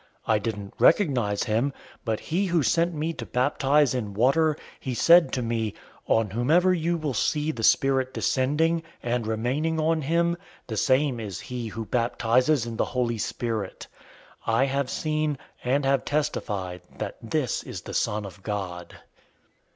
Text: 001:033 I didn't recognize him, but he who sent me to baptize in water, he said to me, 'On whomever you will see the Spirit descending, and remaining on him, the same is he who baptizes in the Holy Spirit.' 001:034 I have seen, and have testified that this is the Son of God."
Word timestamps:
001:033 0.27 0.33
I 0.33 0.39
didn't 0.39 0.73
recognize 0.79 1.43
him, 1.43 1.73
but 2.03 2.19
he 2.19 2.47
who 2.47 2.63
sent 2.63 2.95
me 2.95 3.13
to 3.13 3.23
baptize 3.23 3.93
in 3.93 4.15
water, 4.15 4.57
he 4.79 4.95
said 4.95 5.31
to 5.31 5.43
me, 5.43 5.75
'On 6.07 6.31
whomever 6.31 6.73
you 6.73 6.97
will 6.97 7.13
see 7.13 7.51
the 7.51 7.61
Spirit 7.61 8.11
descending, 8.11 8.81
and 9.03 9.27
remaining 9.27 9.79
on 9.79 10.01
him, 10.01 10.37
the 10.65 10.75
same 10.75 11.19
is 11.19 11.39
he 11.39 11.67
who 11.67 11.85
baptizes 11.85 12.65
in 12.65 12.77
the 12.77 12.85
Holy 12.85 13.19
Spirit.' 13.19 13.85
001:034 14.47 14.53
I 14.55 14.65
have 14.65 14.89
seen, 14.89 15.37
and 15.63 15.85
have 15.85 16.03
testified 16.03 16.81
that 16.97 17.17
this 17.21 17.61
is 17.61 17.81
the 17.81 17.93
Son 17.93 18.25
of 18.25 18.41
God." 18.41 18.95